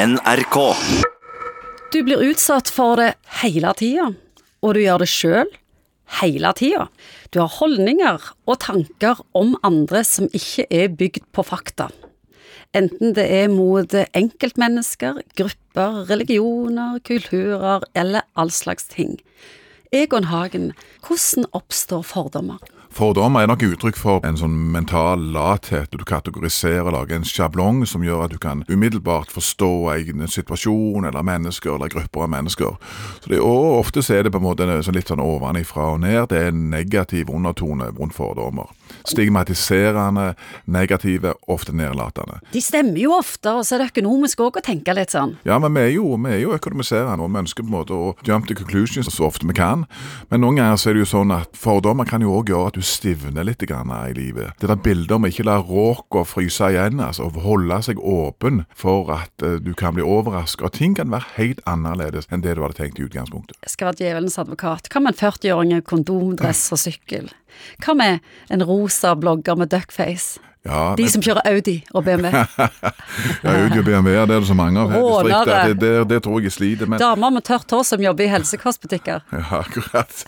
NRK. 0.00 0.56
Du 1.92 1.98
blir 2.06 2.22
utsatt 2.24 2.70
for 2.72 2.96
det 2.96 3.10
hele 3.42 3.68
tida, 3.76 4.06
og 4.64 4.72
du 4.72 4.80
gjør 4.80 5.02
det 5.02 5.08
sjøl 5.12 5.50
hele 6.20 6.52
tida. 6.56 6.86
Du 7.28 7.42
har 7.42 7.52
holdninger 7.58 8.30
og 8.48 8.56
tanker 8.64 9.20
om 9.36 9.58
andre 9.66 10.00
som 10.08 10.30
ikke 10.32 10.64
er 10.72 10.88
bygd 10.96 11.26
på 11.36 11.44
fakta. 11.44 11.90
Enten 12.72 13.12
det 13.18 13.26
er 13.42 13.52
mot 13.52 13.92
enkeltmennesker, 13.92 15.20
grupper, 15.36 16.04
religioner, 16.08 16.96
kulturer 17.04 17.84
eller 17.92 18.24
all 18.40 18.54
slags 18.54 18.88
ting. 18.88 19.18
Egon 19.92 20.30
Hagen, 20.30 20.70
hvordan 21.04 21.50
oppstår 21.52 22.06
fordommer? 22.08 22.62
Fordommer 22.90 23.44
er 23.44 23.46
nok 23.46 23.62
uttrykk 23.62 23.94
for 23.94 24.24
en 24.26 24.34
sånn 24.34 24.56
mental 24.74 25.22
lathet. 25.30 25.92
Du 25.94 26.02
kategoriserer 26.04 26.88
og 26.88 26.96
lager 26.96 27.20
en 27.20 27.26
sjablong 27.26 27.84
som 27.86 28.02
gjør 28.02 28.24
at 28.24 28.32
du 28.34 28.40
kan 28.42 28.64
umiddelbart 28.66 29.30
forstå 29.30 29.70
egen 29.94 30.24
situasjon 30.26 31.06
eller 31.06 31.22
mennesker 31.22 31.76
eller 31.76 31.92
grupper 31.92 32.26
av 32.26 32.32
mennesker. 32.34 32.74
Så 33.22 33.30
det, 33.30 33.38
og 33.38 33.78
Ofte 33.80 34.02
er 34.12 34.26
det 34.26 34.32
på 34.34 34.40
en 34.40 34.44
måte 34.48 34.66
sånn 34.82 34.98
litt 34.98 35.08
sånn 35.08 35.22
ovenifra 35.22 35.92
og 35.94 36.02
ned. 36.02 36.32
Det 36.32 36.40
er 36.40 36.50
en 36.50 36.66
negativ 36.72 37.30
undertone 37.30 37.92
rundt 37.94 38.16
fordommer. 38.16 38.74
Stigmatiserende, 39.06 40.34
negative, 40.66 41.36
ofte 41.46 41.72
nedlatende. 41.72 42.40
De 42.50 42.60
stemmer 42.60 42.98
jo 42.98 43.14
ofte, 43.14 43.54
og 43.54 43.62
så 43.64 43.76
er 43.76 43.84
det 43.84 43.92
økonomisk 43.94 44.42
òg 44.42 44.58
å 44.58 44.64
tenke 44.66 44.92
litt 44.98 45.14
sånn. 45.14 45.36
Ja, 45.46 45.60
men 45.62 45.78
vi 45.78 45.86
er 45.86 45.92
jo, 45.94 46.10
vi 46.18 46.34
er 46.34 46.42
jo 46.42 46.56
økonomiserende, 46.58 47.22
og 47.22 47.30
vi 47.30 47.42
ønsker 47.44 47.62
på 47.62 47.70
en 47.70 47.76
måte 47.78 47.94
å 47.94 48.12
jump 48.26 48.50
to 48.50 48.58
conclusions 48.58 49.08
så 49.14 49.30
ofte 49.30 49.46
vi 49.46 49.56
kan. 49.56 49.86
Men 50.34 50.42
noen 50.42 50.58
ganger 50.58 50.82
så 50.82 50.90
er 50.90 50.98
det 50.98 51.06
jo 51.06 51.12
sånn 51.14 51.38
at 51.38 51.54
fordommer 51.56 52.08
kan 52.10 52.26
jo 52.26 52.34
òg 52.34 52.50
gjøre 52.50 52.74
at 52.74 52.79
du 52.79 52.79
stivner 52.84 53.46
litt 53.46 53.62
grann 53.68 53.92
i 53.92 54.14
livet. 54.16 54.56
Det 54.60 54.70
der 54.70 54.80
bildet 54.80 55.14
om 55.16 55.26
ikke 55.28 55.46
la 55.48 55.58
råka 55.62 56.24
fryse 56.28 56.70
igjen, 56.72 57.00
altså 57.04 57.28
å 57.28 57.44
holde 57.44 57.80
seg 57.86 58.00
åpen 58.00 58.64
for 58.76 59.12
at 59.14 59.46
uh, 59.46 59.58
du 59.62 59.72
kan 59.78 59.96
bli 59.96 60.04
overraska. 60.04 60.68
Og 60.68 60.76
ting 60.76 60.96
kan 60.98 61.12
være 61.12 61.34
helt 61.36 61.64
annerledes 61.70 62.30
enn 62.30 62.44
det 62.44 62.56
du 62.56 62.64
hadde 62.64 62.78
tenkt 62.80 63.00
i 63.00 63.06
utgangspunktet. 63.08 63.58
Jeg 63.64 63.74
skal 63.74 63.90
være 63.90 64.02
djevelens 64.04 64.38
advokat. 64.42 64.90
Hva 64.92 65.04
med 65.04 65.14
en 65.14 65.20
40-åring 65.22 65.74
i 65.78 65.82
kondomdress 65.86 66.66
og 66.74 66.82
sykkel? 66.84 67.30
Hva 67.84 67.96
med 67.98 68.24
en 68.52 68.64
rosa 68.66 69.16
blogger 69.18 69.58
med 69.58 69.72
duckface? 69.74 70.40
Ja, 70.60 70.94
De 70.96 71.06
som 71.08 71.22
kjører 71.24 71.40
Audi 71.48 71.78
og 71.96 72.04
BMW. 72.04 72.28
ja, 73.44 73.52
Audi 73.54 73.78
og 73.80 73.86
BMW, 73.86 74.12
det 74.12 74.34
er 74.36 74.42
det 74.42 74.48
så 74.50 74.56
mange 74.58 74.82
av 74.82 74.90
her 74.92 75.00
i 75.00 75.30
distriktet. 75.30 75.70
Det, 75.70 75.76
det, 75.80 75.92
det 76.10 76.18
tror 76.26 76.36
jeg 76.40 76.50
jeg 76.50 76.56
sliter 76.58 76.90
med. 76.90 77.00
Damer 77.00 77.32
med 77.32 77.46
tørt 77.48 77.72
hår 77.72 77.86
som 77.88 78.04
jobber 78.04 78.26
i 78.26 78.30
helsekostbutikker. 78.34 79.24
Ja, 79.40 79.62
akkurat. 79.62 80.24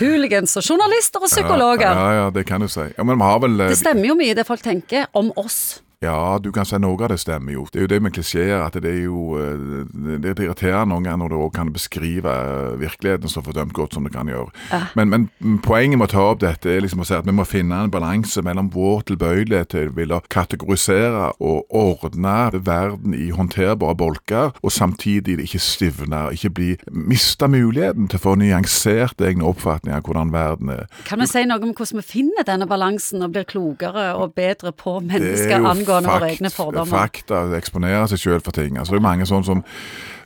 Hooligans 0.00 0.56
og 0.58 0.66
journalister 0.66 1.22
og 1.22 1.30
psykologer. 1.30 1.94
Ja, 1.94 2.08
ja, 2.18 2.26
det 2.34 2.46
kan 2.48 2.64
du 2.64 2.68
si. 2.68 2.88
Ja, 2.96 3.06
men 3.06 3.20
vi 3.20 3.28
har 3.30 3.38
vel 3.44 3.60
eh, 3.60 3.70
Det 3.70 3.78
stemmer 3.78 4.10
jo 4.10 4.16
mye 4.18 4.34
det 4.34 4.46
folk 4.48 4.64
tenker 4.64 5.06
om 5.14 5.30
oss. 5.38 5.83
Ja, 6.04 6.38
du 6.42 6.50
kan 6.52 6.66
si 6.68 6.78
noe 6.80 6.98
av 7.00 7.12
det 7.12 7.20
stemmer 7.22 7.54
jo. 7.54 7.64
Det 7.72 7.80
er 7.80 7.86
jo 7.86 7.92
det 7.94 8.00
med 8.04 8.14
klisjeer, 8.16 8.60
at 8.64 8.76
det 8.82 8.90
er 8.90 9.02
jo 9.06 9.38
eh, 9.40 9.84
Det 10.22 10.34
er 10.34 10.42
irriterende 10.44 10.92
noen 10.92 11.06
ganger 11.06 11.22
når 11.24 11.32
du 11.32 11.36
òg 11.38 11.52
kan 11.56 11.72
beskrive 11.72 12.30
eh, 12.30 12.74
virkeligheten 12.80 13.30
så 13.30 13.42
fordømt 13.44 13.74
godt 13.76 13.96
som 13.96 14.04
du 14.06 14.12
kan 14.12 14.28
gjøre. 14.28 14.50
Men, 14.98 15.10
men 15.12 15.58
poenget 15.64 15.98
med 15.98 16.08
å 16.08 16.12
ta 16.12 16.26
opp 16.32 16.42
dette 16.44 16.70
er 16.70 16.82
liksom 16.84 17.04
å 17.04 17.08
si 17.08 17.16
at 17.16 17.26
vi 17.26 17.34
må 17.34 17.46
finne 17.48 17.78
en 17.84 17.92
balanse 17.92 18.42
mellom 18.44 18.70
vår 18.74 19.06
tilbøyelighet 19.10 19.72
til 19.74 19.90
å 19.90 19.96
ville 19.96 20.20
kategorisere 20.32 21.30
og 21.44 21.74
ordne 21.74 22.36
verden 22.64 23.14
i 23.16 23.30
håndterbare 23.34 23.96
bolker, 23.98 24.52
og 24.62 24.72
samtidig 24.74 25.38
ikke 25.44 25.62
stivne, 25.62 26.26
ikke 26.34 26.52
bli 26.54 26.70
miste 26.90 27.48
muligheten 27.50 28.08
til 28.10 28.20
å 28.20 28.24
få 28.24 28.36
nyansert 28.40 29.22
egne 29.24 29.46
oppfatninger 29.48 30.00
av 30.00 30.08
hvordan 30.08 30.32
verden 30.34 30.72
er. 30.74 30.86
Kan 31.08 31.22
vi 31.22 31.28
si 31.30 31.44
noe 31.48 31.62
om 31.62 31.74
hvordan 31.74 32.02
vi 32.02 32.06
finner 32.06 32.46
denne 32.46 32.68
balansen 32.70 33.24
og 33.24 33.34
blir 33.34 33.46
klokere 33.48 34.10
og 34.18 34.34
bedre 34.36 34.74
på 34.76 34.98
mennesker 35.04 35.56
er 35.60 35.84
jo 35.94 36.00
angående 36.00 36.18
våre 36.18 36.32
egne 36.34 36.50
fordommer? 36.52 37.04
Fakta, 37.06 37.44
eksponere 37.58 38.08
seg 38.12 38.22
selv 38.24 38.44
for 38.46 38.56
ting. 38.56 38.78
Altså, 38.78 38.96
det 38.96 39.00
er 39.00 39.06
mange 39.06 39.28
sånn 39.30 39.46
som 39.46 39.62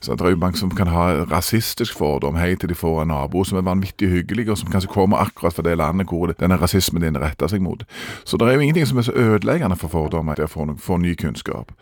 så 0.00 0.14
det 0.14 0.27
er 0.27 0.34
jo 0.34 0.41
mange 0.41 0.60
som 0.60 0.70
kan 0.74 0.91
ha 0.92 1.08
rasistisk 1.30 1.96
fordom 1.98 2.38
helt 2.38 2.60
til 2.62 2.70
de 2.72 2.78
får 2.78 3.02
en 3.02 3.12
nabo 3.12 3.44
som 3.44 3.58
er 3.58 3.66
vanvittig 3.66 4.10
hyggelig, 4.12 4.48
og 4.50 4.58
som 4.58 4.70
kanskje 4.72 4.92
kommer 4.92 5.22
akkurat 5.24 5.56
fra 5.56 5.66
det 5.66 5.77
landet 5.78 6.08
hvor 6.10 6.32
denne 6.38 6.60
rasismen 6.60 7.03
din 7.03 7.19
retter 7.20 7.50
seg 7.50 7.62
mot. 7.64 7.84
Så 8.25 8.38
det 8.38 8.48
er 8.48 8.58
jo 8.58 8.64
ingenting 8.66 8.87
som 8.88 8.98
er 8.98 9.08
så 9.08 9.16
ødeleggende 9.16 9.78
for 9.81 9.92
fordommer, 9.92 10.38
det 10.38 10.48
å 10.48 10.53
få, 10.53 10.69
få 10.78 11.00
ny 11.03 11.14
kunnskap. 11.19 11.72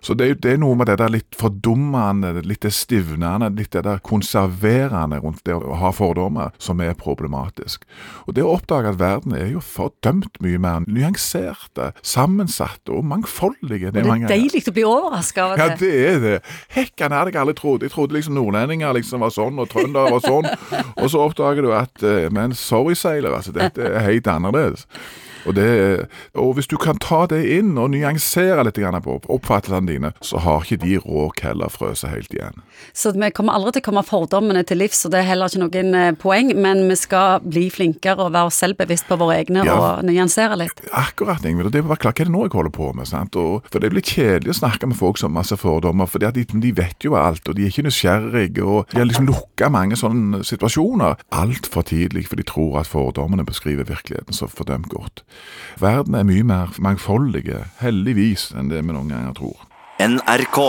Så 0.00 0.14
det 0.16 0.26
er, 0.30 0.34
det 0.40 0.52
er 0.54 0.60
noe 0.62 0.76
med 0.80 0.88
det 0.88 0.96
der 1.00 1.12
litt 1.12 1.36
fordummende, 1.36 2.32
litt 2.48 2.62
det 2.64 2.72
stivnende, 2.72 3.50
litt 3.56 3.74
det 3.74 3.82
der 3.84 4.00
konserverende 4.04 5.18
rundt 5.20 5.42
det 5.44 5.54
å 5.56 5.76
ha 5.76 5.90
fordommer, 5.92 6.54
som 6.58 6.80
er 6.80 6.96
problematisk. 6.98 7.84
Og 8.26 8.34
det 8.36 8.44
å 8.46 8.54
oppdage 8.56 8.94
at 8.94 9.00
verden 9.00 9.36
er 9.36 9.50
jo 9.52 9.60
fordømt 9.64 10.40
mye 10.40 10.60
mer 10.62 10.86
nyanserte, 10.88 11.90
sammensatte 12.00 12.94
og 12.96 13.04
mangfoldige. 13.10 13.92
Det 13.92 14.06
er 14.06 14.24
deilig 14.30 14.64
å 14.70 14.76
bli 14.76 14.86
overraska 14.88 15.50
av 15.50 15.60
Ja, 15.60 15.68
det. 15.76 15.76
er 15.76 15.84
det 15.84 16.00
er 16.08 16.20
det. 16.24 16.40
ikke 16.86 17.10
jeg 17.10 17.12
aldri 17.50 17.60
trodd. 17.60 17.82
Jeg 17.82 17.92
trodde 17.94 18.14
liksom 18.16 18.36
nordlendinger 18.36 18.94
liksom 18.94 19.20
var 19.24 19.32
sånn, 19.34 19.58
og 19.58 19.70
trøndere 19.70 20.12
var 20.14 20.22
sånn. 20.24 20.48
Og 20.96 21.10
så 21.10 21.24
oppdager 21.24 21.62
du 21.62 21.72
at 21.74 22.02
eh, 22.02 22.30
Men 22.30 22.54
sorry, 22.54 22.94
seiler, 22.94 23.34
altså, 23.34 23.52
dette 23.52 23.80
er 23.82 24.06
helt 24.06 24.26
annerledes. 24.26 24.86
Og, 25.46 25.54
det, 25.56 26.08
og 26.34 26.54
hvis 26.58 26.68
du 26.70 26.76
kan 26.80 26.98
ta 27.00 27.22
det 27.30 27.40
inn 27.58 27.76
og 27.80 27.90
nyansere 27.94 28.64
litt 28.66 28.78
på 29.04 29.16
oppfattelsene 29.28 29.86
dine, 29.88 30.12
så 30.24 30.40
har 30.44 30.64
ikke 30.64 30.80
de 30.84 30.98
råk 31.00 31.40
heller 31.46 31.68
frøset 31.72 32.10
helt 32.12 32.32
igjen. 32.34 32.60
Så 32.92 33.12
vi 33.14 33.30
kommer 33.36 33.54
aldri 33.56 33.72
til 33.76 33.82
å 33.84 33.86
komme 33.90 34.04
fordommene 34.06 34.62
til 34.66 34.80
livs, 34.82 35.04
og 35.06 35.12
det 35.14 35.20
er 35.22 35.28
heller 35.30 35.48
ikke 35.50 35.62
noen 35.64 35.94
eh, 35.94 36.12
poeng, 36.20 36.52
men 36.60 36.84
vi 36.90 36.96
skal 36.98 37.40
bli 37.44 37.68
flinkere 37.72 38.26
og 38.26 38.32
være 38.36 38.52
selvbevisst 38.54 39.08
på 39.08 39.18
våre 39.20 39.38
egne 39.40 39.64
Ja. 39.66 39.76
og 39.76 40.04
nyansere 40.08 40.56
litt. 40.56 40.80
Akkurat, 40.96 41.44
Ingvild. 41.44 41.66
og 41.66 41.72
Det 41.72 41.84
er 41.84 41.96
klart, 41.96 42.16
Hva 42.20 42.24
er 42.24 42.28
det 42.30 42.32
nå 42.34 42.42
jeg 42.46 42.52
holder 42.56 42.70
på 42.74 42.92
med? 42.96 43.06
sant? 43.08 43.36
Og, 43.36 43.62
for 43.70 43.78
Det 43.80 43.90
blir 43.92 44.02
kjedelig 44.02 44.50
å 44.54 44.58
snakke 44.60 44.86
med 44.88 44.96
folk 44.96 45.18
som 45.18 45.30
har 45.32 45.40
masse 45.42 45.56
fordommer, 45.56 46.06
for 46.06 46.18
de, 46.18 46.44
de 46.44 46.72
vet 46.72 47.04
jo 47.04 47.14
alt, 47.16 47.48
og 47.48 47.56
de 47.56 47.64
er 47.64 47.70
ikke 47.72 47.86
nysgjerrige. 47.86 48.62
og 48.64 48.86
De 48.90 48.98
har 48.98 49.06
liksom 49.06 49.26
lukka 49.28 49.70
mange 49.70 49.96
sånne 49.96 50.42
situasjoner 50.44 51.16
altfor 51.32 51.82
tidlig, 51.86 52.26
for 52.28 52.36
de 52.36 52.42
tror 52.46 52.80
at 52.80 52.86
fordommene 52.90 53.44
beskriver 53.46 53.84
virkeligheten 53.88 54.34
så 54.36 54.48
fordømt 54.50 54.88
godt. 54.88 55.22
Verden 55.80 56.14
er 56.18 56.26
mye 56.28 56.44
mer 56.44 56.74
mangfoldige, 56.82 57.64
heldigvis, 57.80 58.50
enn 58.56 58.68
det 58.72 58.82
vi 58.84 58.92
noen 58.92 59.12
ganger 59.12 59.36
tror. 59.38 59.66
NRK. 60.00 60.60